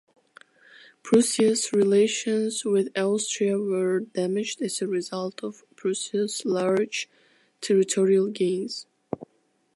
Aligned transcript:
Prussia's 1.03 1.71
relations 1.73 2.65
with 2.65 2.87
Austria 2.97 3.59
were 3.59 3.99
damaged 3.99 4.59
as 4.63 4.81
a 4.81 4.87
result 4.87 5.43
of 5.43 5.63
Prussia's 5.75 6.43
large 6.43 7.07
territorial 7.61 8.29
gains. 8.29 8.87